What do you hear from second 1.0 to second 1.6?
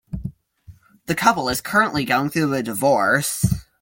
The couple